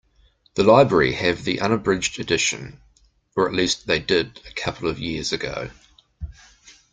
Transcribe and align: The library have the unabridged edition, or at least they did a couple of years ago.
The 0.55 0.63
library 0.63 1.13
have 1.13 1.43
the 1.43 1.61
unabridged 1.61 2.19
edition, 2.19 2.81
or 3.35 3.47
at 3.47 3.53
least 3.53 3.85
they 3.85 3.99
did 3.99 4.41
a 4.49 4.51
couple 4.53 4.89
of 4.89 4.97
years 4.97 5.31
ago. 5.31 5.69